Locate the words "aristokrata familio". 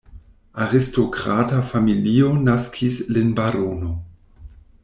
0.63-2.31